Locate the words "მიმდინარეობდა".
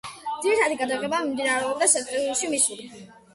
1.25-1.89